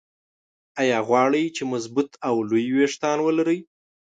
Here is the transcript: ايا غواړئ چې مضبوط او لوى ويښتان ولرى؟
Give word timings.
ايا 0.81 0.99
غواړئ 1.07 1.45
چې 1.55 1.63
مضبوط 1.73 2.09
او 2.27 2.35
لوى 2.49 2.63
ويښتان 2.77 3.17
ولرى؟ 3.23 3.57